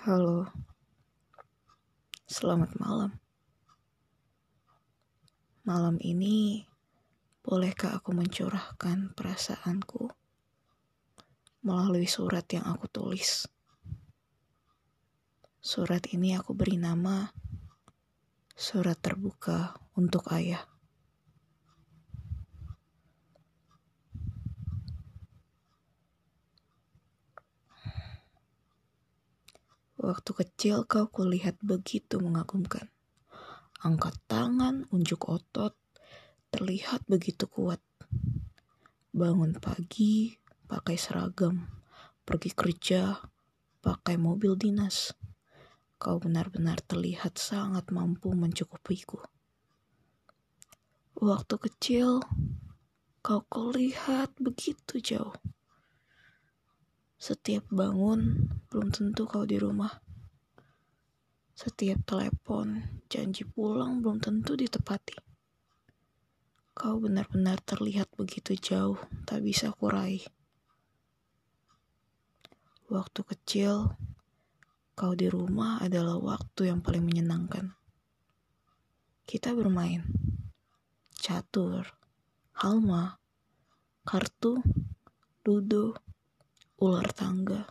Halo, 0.00 0.48
selamat 2.24 2.72
malam. 2.80 3.20
Malam 5.60 6.00
ini, 6.00 6.64
bolehkah 7.44 8.00
aku 8.00 8.16
mencurahkan 8.16 9.12
perasaanku 9.12 10.08
melalui 11.68 12.08
surat 12.08 12.48
yang 12.48 12.64
aku 12.64 12.88
tulis? 12.88 13.44
Surat 15.60 16.08
ini 16.16 16.32
aku 16.32 16.56
beri 16.56 16.80
nama 16.80 17.28
Surat 18.56 18.96
Terbuka 19.04 19.76
untuk 20.00 20.32
Ayah. 20.32 20.69
Waktu 30.10 30.34
kecil 30.42 30.90
kau 30.90 31.06
kulihat 31.06 31.62
begitu 31.62 32.18
mengagumkan. 32.18 32.90
Angkat 33.78 34.18
tangan, 34.26 34.90
unjuk 34.90 35.30
otot, 35.30 35.78
terlihat 36.50 37.06
begitu 37.06 37.46
kuat. 37.46 37.78
Bangun 39.14 39.54
pagi, 39.62 40.34
pakai 40.66 40.98
seragam, 40.98 41.62
pergi 42.26 42.50
kerja, 42.50 43.22
pakai 43.78 44.18
mobil 44.18 44.58
dinas. 44.58 45.14
Kau 46.02 46.18
benar-benar 46.18 46.82
terlihat 46.82 47.38
sangat 47.38 47.94
mampu 47.94 48.34
mencukupiku. 48.34 49.22
Waktu 51.22 51.54
kecil, 51.54 52.18
kau 53.22 53.46
kulihat 53.46 54.34
begitu 54.42 54.98
jauh. 54.98 55.38
Setiap 57.20 57.68
bangun, 57.68 58.48
belum 58.72 58.88
tentu 58.88 59.28
kau 59.28 59.44
di 59.44 59.60
rumah. 59.60 59.92
Setiap 61.52 62.00
telepon, 62.08 62.80
janji 63.12 63.44
pulang 63.44 64.00
belum 64.00 64.24
tentu 64.24 64.56
ditepati. 64.56 65.20
Kau 66.72 66.96
benar-benar 66.96 67.60
terlihat 67.60 68.08
begitu 68.16 68.56
jauh, 68.56 68.96
tak 69.28 69.44
bisa 69.44 69.68
kurai. 69.68 70.24
Waktu 72.88 73.20
kecil, 73.20 73.92
kau 74.96 75.12
di 75.12 75.28
rumah 75.28 75.76
adalah 75.84 76.16
waktu 76.16 76.72
yang 76.72 76.80
paling 76.80 77.04
menyenangkan. 77.04 77.76
Kita 79.28 79.52
bermain, 79.52 80.08
catur, 81.12 81.84
halma, 82.56 83.20
kartu, 84.08 84.64
ludo, 85.44 86.00
ular 86.80 87.12
tangga. 87.12 87.68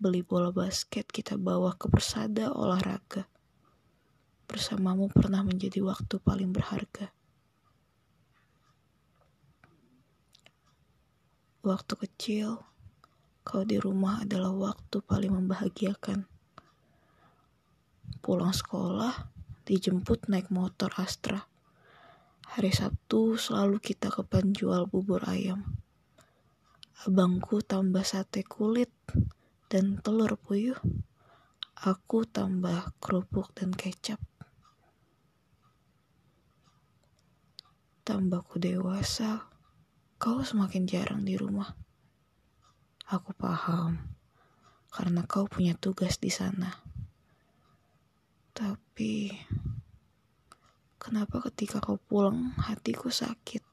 Beli 0.00 0.24
bola 0.24 0.48
basket 0.48 1.12
kita 1.12 1.36
bawa 1.36 1.76
ke 1.76 1.92
persada 1.92 2.48
olahraga. 2.48 3.28
Bersamamu 4.48 5.12
pernah 5.12 5.44
menjadi 5.44 5.84
waktu 5.84 6.16
paling 6.16 6.56
berharga. 6.56 7.12
Waktu 11.60 11.94
kecil, 12.00 12.64
kau 13.44 13.60
di 13.68 13.76
rumah 13.76 14.24
adalah 14.24 14.56
waktu 14.56 15.04
paling 15.04 15.36
membahagiakan. 15.36 16.24
Pulang 18.24 18.56
sekolah, 18.56 19.28
dijemput 19.68 20.32
naik 20.32 20.48
motor 20.48 20.88
Astra. 20.96 21.44
Hari 22.56 22.72
Sabtu 22.72 23.36
selalu 23.36 23.84
kita 23.84 24.08
ke 24.08 24.24
penjual 24.24 24.88
bubur 24.88 25.28
ayam 25.28 25.84
Abangku 27.04 27.60
tambah 27.60 28.08
sate 28.08 28.40
kulit 28.40 28.88
dan 29.68 30.00
telur 30.00 30.40
puyuh. 30.40 30.80
Aku 31.76 32.24
tambah 32.24 32.96
kerupuk 33.04 33.52
dan 33.52 33.76
kecap. 33.76 34.16
Tambahku 38.00 38.56
dewasa, 38.56 39.44
kau 40.16 40.40
semakin 40.40 40.88
jarang 40.88 41.20
di 41.20 41.36
rumah. 41.36 41.76
Aku 43.12 43.36
paham, 43.36 44.16
karena 44.88 45.20
kau 45.28 45.44
punya 45.44 45.76
tugas 45.76 46.16
di 46.16 46.32
sana. 46.32 46.80
Tapi, 48.56 49.36
kenapa 50.96 51.44
ketika 51.50 51.82
kau 51.84 52.00
pulang 52.00 52.56
hatiku 52.56 53.12
sakit? 53.12 53.65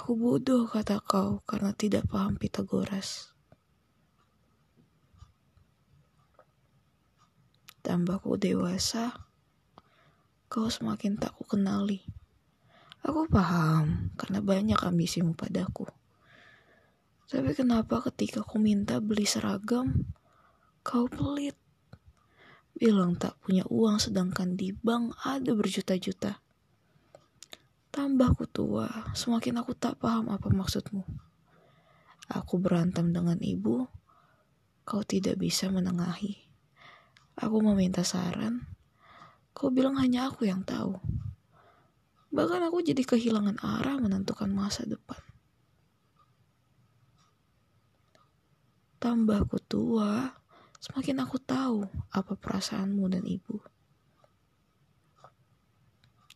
Aku 0.00 0.16
bodoh 0.16 0.64
kata 0.64 0.96
kau 1.04 1.44
karena 1.44 1.76
tidak 1.76 2.08
paham 2.08 2.40
Pitagoras. 2.40 3.36
Tambahku 7.84 8.40
dewasa, 8.40 9.12
kau 10.48 10.72
semakin 10.72 11.20
tak 11.20 11.36
ku 11.36 11.44
kenali. 11.44 12.00
Aku 13.04 13.28
paham 13.28 14.08
karena 14.16 14.40
banyak 14.40 14.80
ambisimu 14.80 15.36
padaku. 15.36 15.84
Tapi 17.28 17.52
kenapa 17.52 18.00
ketika 18.08 18.40
ku 18.40 18.56
minta 18.56 19.04
beli 19.04 19.28
seragam, 19.28 20.08
kau 20.80 21.12
pelit? 21.12 21.60
Bilang 22.72 23.20
tak 23.20 23.36
punya 23.44 23.68
uang 23.68 24.00
sedangkan 24.00 24.56
di 24.56 24.72
bank 24.72 25.12
ada 25.28 25.52
berjuta-juta. 25.52 26.39
Tambah 27.90 28.38
ku 28.38 28.46
tua, 28.46 28.86
semakin 29.18 29.66
aku 29.66 29.74
tak 29.74 29.98
paham 29.98 30.30
apa 30.30 30.46
maksudmu. 30.46 31.02
Aku 32.30 32.62
berantem 32.62 33.10
dengan 33.10 33.34
ibu, 33.42 33.90
kau 34.86 35.02
tidak 35.02 35.42
bisa 35.42 35.66
menengahi. 35.74 36.38
Aku 37.34 37.58
meminta 37.58 38.06
saran, 38.06 38.62
kau 39.50 39.74
bilang 39.74 39.98
hanya 39.98 40.30
aku 40.30 40.46
yang 40.46 40.62
tahu. 40.62 41.02
Bahkan 42.30 42.70
aku 42.70 42.78
jadi 42.86 43.02
kehilangan 43.02 43.58
arah 43.58 43.98
menentukan 43.98 44.46
masa 44.54 44.86
depan. 44.86 45.18
Tambah 49.02 49.50
ku 49.50 49.58
tua, 49.58 50.30
semakin 50.78 51.26
aku 51.26 51.42
tahu 51.42 51.90
apa 52.14 52.38
perasaanmu 52.38 53.10
dan 53.10 53.26
ibu. 53.26 53.58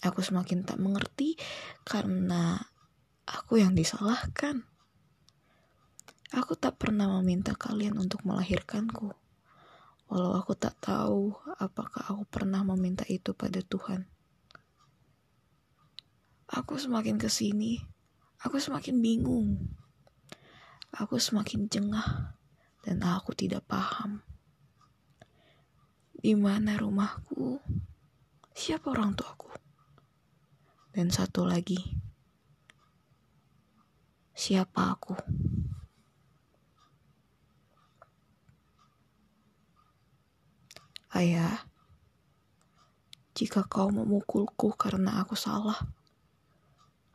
Aku 0.00 0.24
semakin 0.24 0.64
tak 0.64 0.80
mengerti 0.80 1.36
karena 1.84 2.56
aku 3.28 3.60
yang 3.60 3.76
disalahkan. 3.76 4.64
Aku 6.30 6.56
tak 6.56 6.80
pernah 6.80 7.10
meminta 7.20 7.52
kalian 7.52 8.00
untuk 8.00 8.24
melahirkanku. 8.24 9.12
Walau 10.10 10.34
aku 10.34 10.56
tak 10.56 10.78
tahu 10.82 11.36
apakah 11.60 12.02
aku 12.10 12.22
pernah 12.26 12.64
meminta 12.64 13.04
itu 13.06 13.36
pada 13.36 13.60
Tuhan. 13.62 14.08
Aku 16.50 16.80
semakin 16.80 17.14
ke 17.14 17.30
sini, 17.30 17.78
aku 18.42 18.58
semakin 18.58 18.98
bingung. 18.98 19.70
Aku 20.90 21.22
semakin 21.22 21.70
jengah 21.70 22.34
dan 22.82 22.98
aku 23.06 23.30
tidak 23.38 23.62
paham. 23.70 24.26
Di 26.18 26.34
mana 26.34 26.74
rumahku? 26.74 27.62
Siapa 28.50 28.90
orang 28.90 29.14
tuaku? 29.14 29.49
Dan 30.90 31.06
satu 31.06 31.46
lagi, 31.46 31.78
siapa 34.34 34.90
aku? 34.90 35.14
Ayah, 41.14 41.62
jika 43.38 43.62
kau 43.70 43.86
memukulku 43.94 44.74
karena 44.74 45.22
aku 45.22 45.38
salah, 45.38 45.78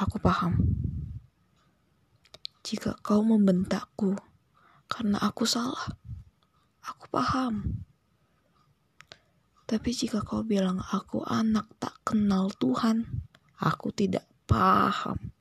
aku 0.00 0.16
paham. 0.16 0.56
Jika 2.64 2.96
kau 3.04 3.20
membentakku 3.20 4.16
karena 4.88 5.20
aku 5.20 5.44
salah, 5.44 5.92
aku 6.80 7.04
paham. 7.12 7.84
Tapi 9.68 9.92
jika 9.92 10.24
kau 10.24 10.40
bilang 10.40 10.80
aku 10.80 11.20
anak 11.28 11.68
tak 11.76 12.00
kenal 12.00 12.48
Tuhan, 12.56 13.27
Aku 13.58 13.90
tidak 13.90 14.22
paham. 14.46 15.34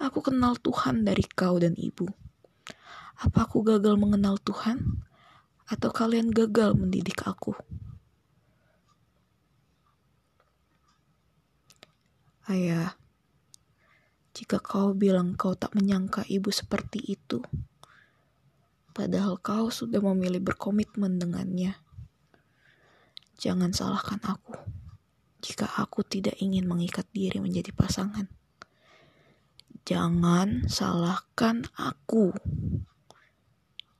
Aku 0.00 0.24
kenal 0.24 0.56
Tuhan 0.56 1.04
dari 1.04 1.20
kau 1.20 1.60
dan 1.60 1.76
ibu. 1.76 2.08
Apa 3.20 3.44
aku 3.44 3.60
gagal 3.60 4.00
mengenal 4.00 4.40
Tuhan? 4.40 5.04
Atau 5.68 5.92
kalian 5.92 6.32
gagal 6.32 6.72
mendidik 6.72 7.28
aku? 7.28 7.52
Ayah, 12.48 12.96
jika 14.32 14.56
kau 14.56 14.96
bilang 14.96 15.36
kau 15.36 15.52
tak 15.52 15.76
menyangka 15.76 16.24
ibu 16.24 16.48
seperti 16.48 17.04
itu, 17.04 17.44
padahal 18.96 19.36
kau 19.36 19.68
sudah 19.68 20.00
memilih 20.00 20.40
berkomitmen 20.40 21.20
dengannya, 21.20 21.76
jangan 23.36 23.76
salahkan 23.76 24.24
aku 24.24 24.77
jika 25.38 25.70
aku 25.78 26.02
tidak 26.02 26.34
ingin 26.42 26.66
mengikat 26.66 27.06
diri 27.14 27.38
menjadi 27.38 27.70
pasangan. 27.70 28.26
Jangan 29.88 30.68
salahkan 30.68 31.64
aku 31.78 32.34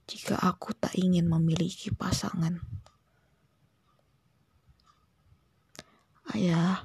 jika 0.09 0.41
aku 0.41 0.73
tak 0.73 0.97
ingin 0.97 1.29
memiliki 1.29 1.93
pasangan. 1.93 2.65
Ayah, 6.33 6.85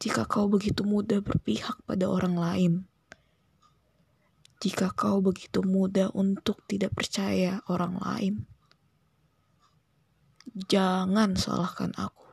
jika 0.00 0.28
kau 0.28 0.48
begitu 0.48 0.84
mudah 0.84 1.24
berpihak 1.24 1.80
pada 1.88 2.08
orang 2.08 2.36
lain, 2.36 2.72
jika 4.60 4.92
kau 4.92 5.20
begitu 5.24 5.60
mudah 5.60 6.12
untuk 6.16 6.64
tidak 6.68 6.96
percaya 6.96 7.60
orang 7.68 8.00
lain, 8.00 8.34
jangan 10.52 11.34
salahkan 11.34 11.96
aku 11.96 12.24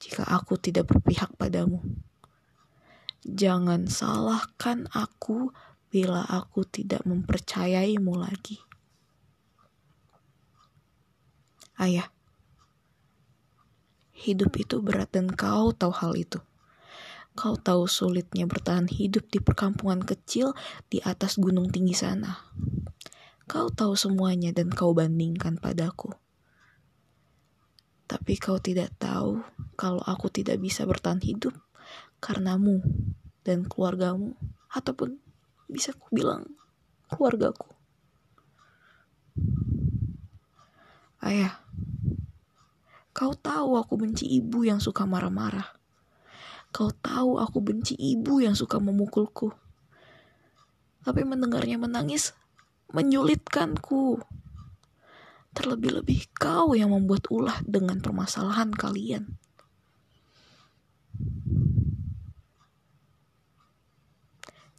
jika 0.00 0.24
aku 0.24 0.56
tidak 0.56 0.88
berpihak 0.88 1.28
padamu. 1.36 1.84
Jangan 3.20 3.84
salahkan 3.84 4.88
aku 4.96 5.52
bila 5.92 6.24
aku 6.24 6.64
tidak 6.64 7.04
mempercayaimu 7.04 8.16
lagi. 8.16 8.56
Ayah, 11.76 12.08
hidup 14.16 14.56
itu 14.56 14.80
berat 14.80 15.12
dan 15.12 15.28
kau 15.28 15.72
tahu 15.76 15.92
hal 15.92 16.16
itu. 16.16 16.40
Kau 17.36 17.56
tahu 17.56 17.88
sulitnya 17.88 18.48
bertahan 18.48 18.88
hidup 18.88 19.28
di 19.28 19.38
perkampungan 19.40 20.04
kecil 20.04 20.56
di 20.88 21.00
atas 21.04 21.36
gunung 21.36 21.68
tinggi 21.68 21.96
sana. 21.96 22.40
Kau 23.44 23.68
tahu 23.68 23.96
semuanya 23.96 24.52
dan 24.52 24.72
kau 24.72 24.92
bandingkan 24.92 25.56
padaku. 25.60 26.12
Tapi 28.10 28.34
kau 28.42 28.58
tidak 28.58 28.90
tahu 28.98 29.38
kalau 29.78 30.02
aku 30.02 30.26
tidak 30.26 30.58
bisa 30.58 30.82
bertahan 30.82 31.22
hidup 31.22 31.54
karenamu 32.18 32.82
dan 33.46 33.62
keluargamu 33.70 34.34
ataupun 34.74 35.22
bisa 35.70 35.94
ku 35.94 36.10
bilang 36.10 36.42
keluargaku. 37.06 37.70
Ayah, 41.22 41.54
kau 43.14 43.30
tahu 43.38 43.78
aku 43.78 43.94
benci 43.94 44.26
ibu 44.26 44.66
yang 44.66 44.82
suka 44.82 45.06
marah-marah. 45.06 45.78
Kau 46.74 46.90
tahu 46.90 47.38
aku 47.38 47.62
benci 47.62 47.94
ibu 47.94 48.42
yang 48.42 48.58
suka 48.58 48.82
memukulku. 48.82 49.54
Tapi 51.06 51.22
mendengarnya 51.22 51.78
menangis 51.78 52.34
menyulitkanku. 52.90 54.18
Terlebih-lebih 55.60 56.32
kau 56.40 56.72
yang 56.72 56.96
membuat 56.96 57.28
ulah 57.28 57.60
dengan 57.68 58.00
permasalahan 58.00 58.72
kalian. 58.72 59.36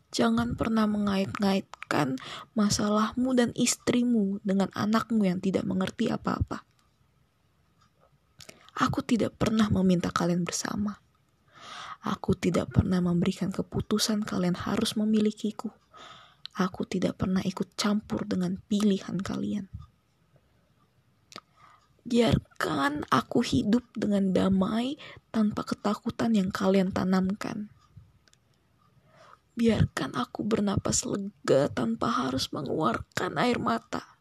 Jangan 0.10 0.58
pernah 0.58 0.90
mengait-ngaitkan 0.90 2.18
masalahmu 2.58 3.38
dan 3.38 3.54
istrimu 3.54 4.42
dengan 4.42 4.74
anakmu 4.74 5.22
yang 5.30 5.38
tidak 5.38 5.70
mengerti 5.70 6.10
apa-apa. 6.10 6.66
Aku 8.82 9.06
tidak 9.06 9.38
pernah 9.38 9.70
meminta 9.70 10.10
kalian 10.10 10.42
bersama. 10.42 10.98
Aku 12.02 12.34
tidak 12.34 12.74
pernah 12.74 12.98
memberikan 13.06 13.54
keputusan 13.54 14.26
kalian 14.26 14.58
harus 14.58 14.98
memilikiku. 14.98 15.70
Aku 16.58 16.90
tidak 16.90 17.22
pernah 17.22 17.46
ikut 17.46 17.78
campur 17.78 18.26
dengan 18.26 18.58
pilihan 18.66 19.22
kalian. 19.22 19.70
Biarkan 22.02 23.06
aku 23.14 23.46
hidup 23.46 23.86
dengan 23.94 24.34
damai 24.34 24.98
tanpa 25.30 25.62
ketakutan 25.62 26.34
yang 26.34 26.50
kalian 26.50 26.90
tanamkan. 26.90 27.70
Biarkan 29.54 30.18
aku 30.18 30.42
bernapas 30.42 31.06
lega 31.06 31.70
tanpa 31.70 32.10
harus 32.10 32.50
mengeluarkan 32.50 33.38
air 33.38 33.62
mata. 33.62 34.18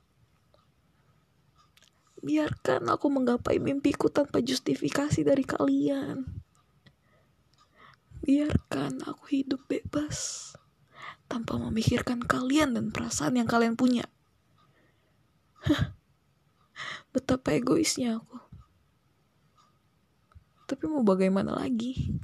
Biarkan 2.21 2.93
aku 2.93 3.09
menggapai 3.09 3.56
mimpiku 3.56 4.12
tanpa 4.12 4.44
justifikasi 4.44 5.25
dari 5.25 5.41
kalian. 5.41 6.29
Biarkan 8.21 9.00
aku 9.09 9.25
hidup 9.33 9.65
bebas 9.65 10.53
tanpa 11.33 11.56
memikirkan 11.56 12.21
kalian 12.21 12.76
dan 12.76 12.93
perasaan 12.93 13.41
yang 13.41 13.49
kalian 13.49 13.81
punya. 13.81 14.05
Betapa 17.11 17.51
egoisnya 17.59 18.23
aku. 18.23 18.39
Tapi 20.71 20.87
mau 20.87 21.03
bagaimana 21.03 21.59
lagi? 21.59 22.15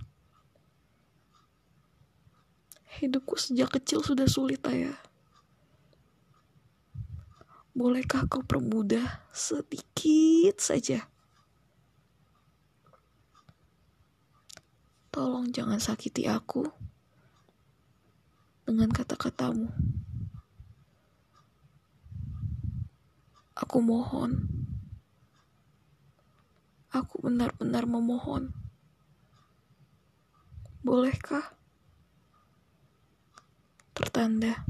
Hidupku 3.03 3.35
sejak 3.35 3.75
kecil 3.75 4.01
sudah 4.01 4.31
sulit, 4.31 4.63
ayah. 4.71 4.95
Bolehkah 7.77 8.25
kau 8.31 8.41
permudah 8.41 9.27
sedikit 9.35 10.63
saja? 10.63 11.05
Tolong 15.13 15.53
jangan 15.53 15.83
sakiti 15.83 16.25
aku 16.25 16.65
dengan 18.65 18.89
kata-katamu. 18.89 19.69
Aku 23.57 23.79
mohon. 23.81 24.66
Aku 26.97 27.21
benar-benar 27.21 27.85
memohon. 27.85 28.57
Bolehkah? 30.81 31.53
Tertanda 33.93 34.65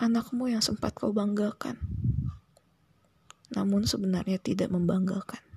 anakmu 0.00 0.48
yang 0.48 0.64
sempat 0.64 0.96
kau 0.96 1.12
banggakan, 1.12 1.76
namun 3.52 3.84
sebenarnya 3.84 4.40
tidak 4.40 4.72
membanggakan. 4.72 5.49